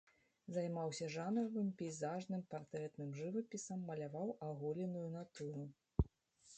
Займаўся 0.55 1.09
жанравым, 1.15 1.67
пейзажным, 1.83 2.41
партрэтным 2.55 3.09
жывапісам, 3.21 3.87
маляваў 3.91 4.35
аголеную 4.49 5.07
натуру. 5.19 5.63